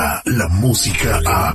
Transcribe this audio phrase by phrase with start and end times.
[0.00, 1.54] llega la música a...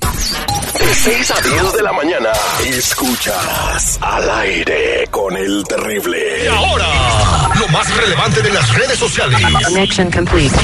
[0.79, 2.29] De 6 a 10 de la mañana,
[2.65, 6.43] escuchas al aire con el terrible.
[6.43, 9.39] Y ahora, lo más relevante de las redes sociales.
[9.63, 10.55] Connection complete.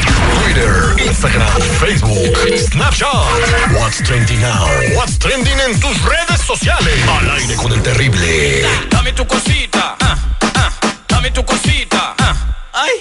[0.43, 3.79] Twitter, Instagram, Facebook, Snapchat.
[3.79, 4.67] What's trending now?
[4.95, 6.93] What's trending en tus redes sociales.
[7.07, 8.63] Al aire con el terrible.
[8.89, 9.50] Dame tu cosita,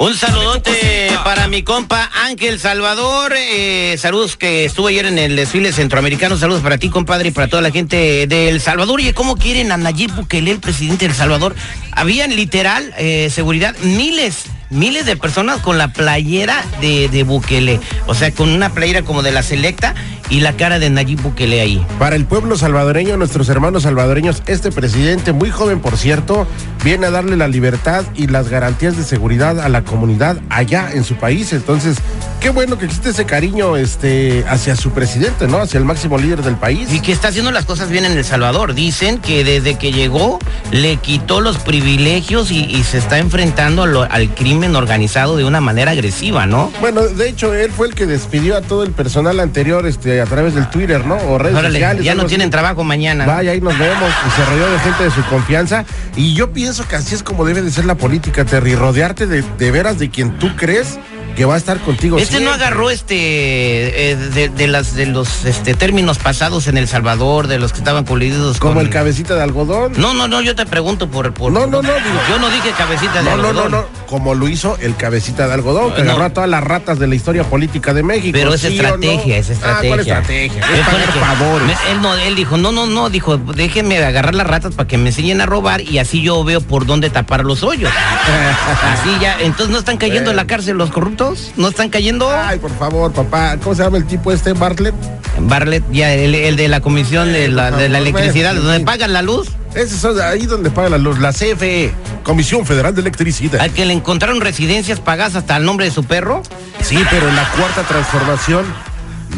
[0.00, 3.34] Un saludote para mi compa Ángel Salvador.
[3.36, 6.38] eh, saludos que estuvo ayer en el desfile centroamericano.
[6.38, 8.98] Saludos para ti, compadre, y para toda la gente de El Salvador.
[8.98, 11.54] Oye, ¿cómo quieren a Nayib Bukele, el presidente de El Salvador?
[11.92, 17.78] Habían literal eh, seguridad, miles, miles de personas con la playera de, de Bukele.
[18.06, 19.94] O sea, con una playera como de la selecta
[20.30, 21.84] y la cara de Nayib Bukele ahí.
[21.98, 26.46] Para el pueblo salvadoreño, nuestros hermanos salvadoreños, este presidente, muy joven por cierto,
[26.84, 31.04] viene a darle la libertad y las garantías de seguridad a la comunidad allá en
[31.04, 31.52] su país.
[31.52, 31.96] Entonces,
[32.40, 35.58] qué bueno que existe ese cariño este, hacia su presidente, ¿no?
[35.58, 36.92] Hacia el máximo líder del país.
[36.92, 38.74] Y que está haciendo las cosas bien en El Salvador.
[38.74, 40.38] Dicen que desde que llegó
[40.70, 45.60] le quitó los privilegios y, y se está enfrentando lo- al crimen organizado de una
[45.60, 46.70] manera agresiva, ¿no?
[46.80, 50.26] Bueno, de hecho, él fue el que despidió a todo el personal anterior este, a
[50.26, 51.16] través del Twitter, ¿no?
[51.16, 52.04] O redes Órale, sociales.
[52.04, 52.28] ya no así.
[52.28, 53.26] tienen trabajo mañana.
[53.26, 54.10] Vaya, ahí nos vemos.
[54.26, 55.84] Y se rodeó de gente de su confianza.
[56.16, 58.74] Y yo pienso que así es como debe de ser la política, Terry.
[58.74, 60.98] Rodearte de, de veras de quien tú crees
[61.40, 62.18] que va a estar contigo.
[62.18, 66.86] Este no agarró este eh, de, de las de los este términos pasados en El
[66.86, 69.94] Salvador, de los que estaban colididos Como con- el cabecita de algodón.
[69.96, 72.72] No, no, no, yo te pregunto por, por No, no, no, digo- Yo no dije
[72.76, 73.70] cabecita de No, no, no, algodón.
[73.72, 76.10] no, como lo hizo el cabecita de algodón, que No.
[76.10, 78.32] agarró a todas las ratas de la historia política de México.
[78.38, 79.80] Pero es estrategia, es estrategia.
[79.80, 80.62] Ah, ¿cuál estrategia?
[80.68, 81.78] Él Es pagar que- favores.
[81.90, 85.08] Él, no, él dijo, no, no, no, dijo, déjenme agarrar las ratas para que me
[85.08, 87.90] enseñen a robar y así yo veo por dónde tapar los hoyos.
[88.82, 92.30] así ya, entonces no están cayendo en la cárcel los corruptos, no están cayendo.
[92.30, 93.56] Ay, por favor, papá.
[93.62, 94.94] ¿Cómo se llama el tipo este, Bartlett?
[95.38, 98.58] Bartlett, ya, el, el de la comisión de la, de electricidad, sí.
[98.58, 101.92] donde pagan la luz, Ese es ahí donde paga la luz, la CFE,
[102.24, 103.60] Comisión Federal de Electricidad.
[103.60, 106.42] al que le encontraron residencias pagadas hasta el nombre de su perro.
[106.82, 108.64] Sí, pero en la cuarta transformación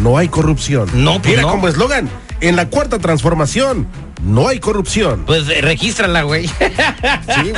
[0.01, 0.89] no hay corrupción.
[0.95, 1.51] No, pues Mira no.
[1.51, 2.09] como eslogan,
[2.41, 3.87] en la cuarta transformación
[4.25, 5.25] no hay corrupción.
[5.27, 6.47] Pues eh, regístrala, güey.
[6.47, 6.53] Sí,
[7.51, 7.53] güey.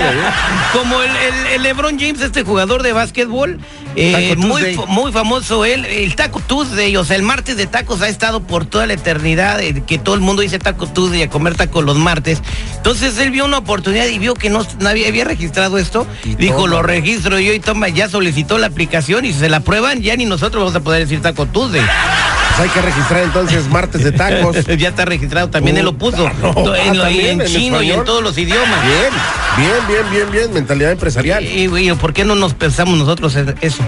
[0.72, 3.60] Como el, el- el LeBron James, este jugador de básquetbol,
[3.97, 8.08] eh, muy, muy famoso él, el Taco Tuesday, o sea, el martes de tacos ha
[8.08, 11.54] estado por toda la eternidad, eh, que todo el mundo dice Taco Tuesday, a comer
[11.54, 12.42] tacos los martes.
[12.76, 16.56] Entonces él vio una oportunidad y vio que no, nadie había registrado esto, Y dijo,
[16.62, 16.69] toma.
[16.69, 20.16] lo registro yo y toma, ya solicitó la aplicación y si se la prueban, ya
[20.16, 21.82] ni nosotros vamos a poder decir Taco Tuesday.
[22.56, 24.56] Pues hay que registrar entonces martes de tacos.
[24.78, 28.04] ya está registrado, también él lo puso, no, en, ah, en en chino y en
[28.04, 28.81] todos los idiomas.
[28.84, 29.10] Bien,
[29.56, 31.44] bien, bien, bien, bien, mentalidad empresarial.
[31.44, 33.82] Y, güey, ¿por qué no nos pensamos nosotros en eso?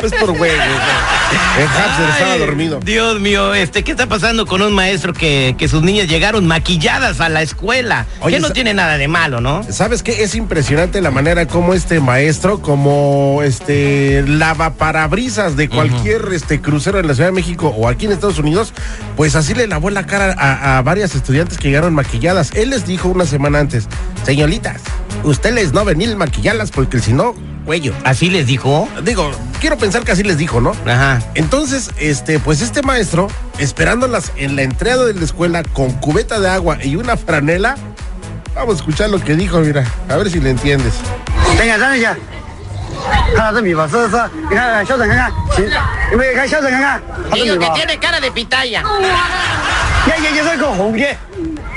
[0.00, 0.50] Pues por güey.
[0.50, 2.80] El Hapser estaba dormido.
[2.80, 7.20] Dios mío, este, ¿qué está pasando con un maestro que, que sus niñas llegaron maquilladas
[7.20, 8.06] a la escuela?
[8.20, 9.62] Oye, que no tiene nada de malo, ¿no?
[9.70, 10.24] ¿Sabes qué?
[10.24, 17.06] Es impresionante la manera como este maestro, como este lavaparabrisas de cualquier este crucero en
[17.06, 18.72] la Ciudad de México o aquí en Estados Unidos,
[19.16, 22.52] pues así le lavó la cara a, a varias estudiantes que llegaron maquilladas.
[22.54, 23.88] Él les dijo una semana antes,
[24.24, 24.82] señoritas,
[25.22, 27.34] ustedes no venir maquilladas porque si no,
[27.65, 27.93] cuello.
[28.03, 28.87] Así les dijo.
[29.03, 30.71] Digo, quiero pensar que así les dijo, ¿no?
[30.85, 31.19] Ajá.
[31.35, 33.27] Entonces, este, pues este maestro,
[33.57, 37.75] esperándolas en la entrada de la escuela con cubeta de agua y una franela,
[38.55, 40.93] vamos a escuchar lo que dijo, mira, a ver si le entiendes.
[41.57, 42.15] 等一下，等一下，
[43.35, 44.17] 看到这米吧，试试，
[44.49, 45.69] 你看看校长看看，行，
[46.11, 47.01] 有没有看校长看看？
[47.29, 48.83] 他这米吧， cara de pitaya.
[50.07, 51.05] 眼眼睛是个红的，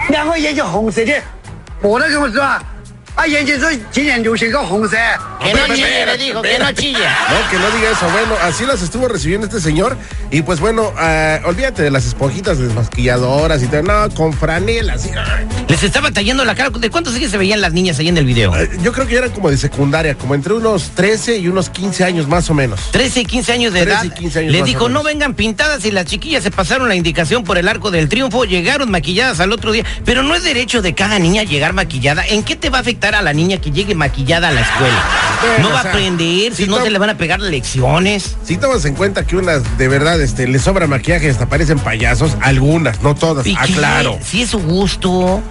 [0.08, 1.20] 两个眼睛红色的，
[1.80, 2.75] 我那个我知道，啊眼睛是今
[3.19, 4.97] Ay, entonces chillen, yo sigo José.
[5.43, 6.99] Que no chille, le dijo, que no chille.
[6.99, 8.07] No, que no diga eso.
[8.11, 9.97] Bueno, así las estuvo recibiendo este señor.
[10.29, 13.85] Y pues bueno, eh, olvídate de las esponjitas desmasquilladoras y tal.
[13.85, 15.09] No, con franelas.
[15.67, 16.69] Les estaba tallando la cara.
[16.69, 18.55] ¿De cuántos años se veían las niñas ahí en el video?
[18.55, 22.03] Eh, yo creo que eran como de secundaria, como entre unos 13 y unos 15
[22.03, 22.79] años más o menos.
[22.91, 24.03] 13 y 15 años de 13 edad.
[24.03, 26.95] Y 15 años le más dijo, no vengan pintadas y las chiquillas se pasaron la
[26.95, 29.85] indicación por el arco del triunfo, llegaron maquilladas al otro día.
[30.05, 32.23] Pero no es derecho de cada niña llegar maquillada.
[32.27, 33.06] ¿En qué te va a afectar?
[33.15, 35.03] A la niña que llegue maquillada a la escuela?
[35.41, 38.37] Bueno, no va o sea, a aprender, si no se le van a pegar lecciones.
[38.43, 42.35] Si tomas en cuenta que unas de verdad este, le sobra maquillaje hasta parecen payasos,
[42.41, 44.17] algunas, no todas, aclaro.
[44.23, 45.41] Si es su gusto.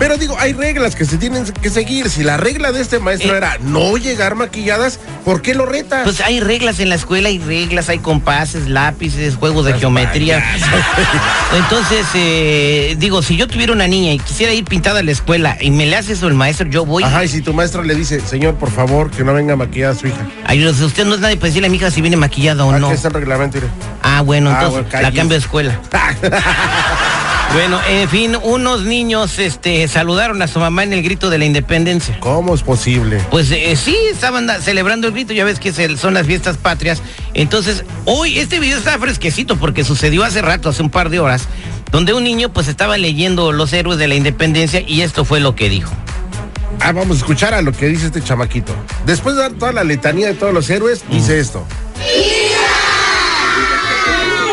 [0.00, 2.08] Pero digo, hay reglas que se tienen que seguir.
[2.10, 3.36] Si la regla de este maestro Eh.
[3.36, 6.04] era no llegar maquilladas, ¿por qué lo retas?
[6.04, 10.42] Pues hay reglas en la escuela, hay reglas, hay compases, lápices, juegos de geometría.
[11.54, 15.58] Entonces, eh, digo, si yo tuviera una niña y quisiera ir pintada a la escuela
[15.60, 17.02] y me le hace eso el maestro, yo voy.
[17.04, 20.06] Ajá, y si tu maestro le dice, señor, por favor, que no venga maquillada su
[20.06, 20.26] hija.
[20.46, 22.80] Ay, usted no es nadie para decirle a mi hija si viene maquillada o Aquí
[22.80, 22.90] no.
[22.90, 23.68] está el reglamento, mire.
[24.02, 25.78] Ah, bueno, Ah, entonces bueno, la cambio de escuela.
[27.52, 31.44] Bueno, en fin, unos niños este, saludaron a su mamá en el grito de la
[31.44, 32.20] independencia.
[32.20, 33.20] ¿Cómo es posible?
[33.28, 37.02] Pues eh, sí, estaban celebrando el grito, ya ves que son las fiestas patrias.
[37.34, 41.48] Entonces, hoy este video está fresquecito porque sucedió hace rato, hace un par de horas,
[41.90, 45.56] donde un niño pues estaba leyendo Los héroes de la independencia y esto fue lo
[45.56, 45.92] que dijo.
[46.78, 48.72] Ah, vamos a escuchar a lo que dice este chamaquito.
[49.06, 51.66] Después de dar toda la letanía de todos los héroes, dice esto.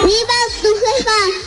[0.03, 1.46] ¡Viva su jefa!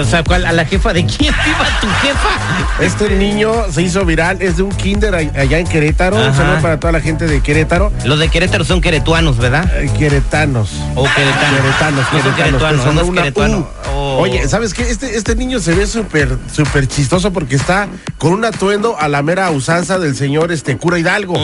[0.00, 1.34] O sea, ¿cuál- ¿a la jefa de quién?
[1.44, 2.82] ¿Viva tu jefa?
[2.84, 6.16] Este niño se hizo viral, es de un kinder allá en Querétaro.
[6.16, 7.92] Un saludo para toda la gente de Querétaro.
[8.04, 9.70] Los de Querétaro son queretuanos, ¿verdad?
[9.76, 10.70] Eh, queretanos.
[10.94, 12.06] O queretanos.
[12.10, 12.62] Queretanos,
[12.94, 13.32] No son queretanos.
[13.34, 13.58] pues, una.
[13.58, 13.66] U.
[13.92, 14.18] Oh.
[14.20, 14.82] Oye, ¿sabes qué?
[14.90, 17.88] Este, este niño se ve súper, súper chistoso porque está
[18.18, 21.34] con un atuendo a la mera usanza del señor este cura Hidalgo.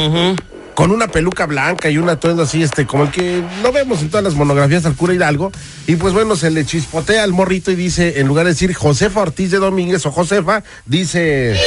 [0.77, 4.11] Con una peluca blanca y un atuendo así, este, como el que no vemos en
[4.11, 5.51] todas las monografías al cura Hidalgo.
[5.87, 9.21] Y pues bueno, se le chispotea al morrito y dice, en lugar de decir Josefa
[9.21, 11.59] Ortiz de Domínguez o Josefa, dice.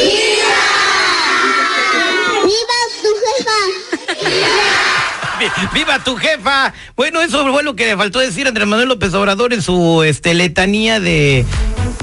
[2.43, 3.57] ¡Viva su jefa!
[5.39, 5.45] Vi-
[5.79, 6.73] ¡Viva tu jefa!
[6.95, 10.03] Bueno, eso fue lo que le faltó decir a Andrés Manuel López Obrador en su
[10.03, 11.45] este, letanía de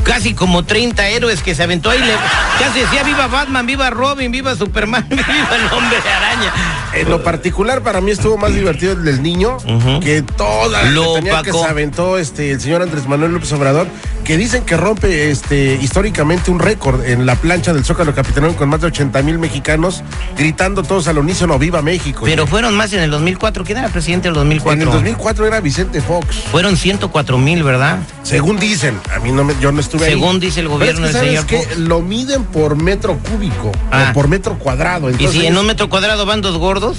[0.07, 1.99] casi como 30 héroes que se aventó ahí.
[1.99, 2.15] Le,
[2.59, 6.53] casi decía viva Batman, viva Robin, viva Superman, viva el hombre de araña.
[6.95, 9.59] En lo particular, para mí estuvo más divertido el del niño
[10.01, 11.63] que toda la Lo que opacó.
[11.63, 13.89] se aventó este, el señor Andrés Manuel López Obrador,
[14.27, 18.69] que dicen que rompe este, históricamente un récord en la plancha del Zócalo Capitalino con
[18.69, 20.03] más de 80 mil mexicanos
[20.37, 22.23] gritando todos al unísono ¡Viva México!
[22.25, 23.65] Pero fueron más en el 2004.
[23.65, 24.83] ¿Quién era presidente del en 2004?
[24.83, 26.35] el 2004 era Vicente Fox.
[26.51, 28.01] Fueron 104 mil, ¿verdad?
[28.25, 30.13] Según dicen, a mí no me, yo no estuve ahí.
[30.15, 31.65] Según dice el gobierno es que del ¿sabes señor?
[31.69, 31.79] Fox.
[31.79, 34.09] Lo miden por metro cúbico, Ah.
[34.11, 35.09] o por metro cuadrado.
[35.09, 36.99] Y Entonces, si en un metro cuadrado van dos gordos.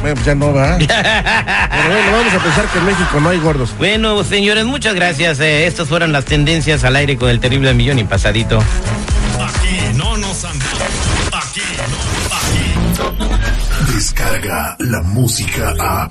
[0.00, 0.76] Bueno, pues ya no va.
[0.78, 3.76] Pero bueno, vamos a pensar que en México no hay gordos.
[3.78, 5.40] Bueno, señores, muchas gracias.
[5.40, 8.58] Eh, estas fueron las tendencias al aire con el terrible millón y pasadito.
[8.58, 10.82] Aquí no nos andamos.
[11.32, 12.36] Aquí no.
[12.36, 13.92] Aquí.
[13.94, 16.08] Descarga la música a.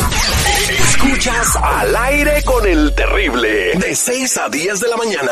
[0.69, 3.73] Escuchas al aire con el terrible.
[3.75, 5.31] De 6 a 10 de la mañana.